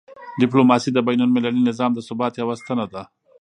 [0.41, 3.01] ډیپلوماسي د بینالمللي نظام د ثبات یوه ستنه ده.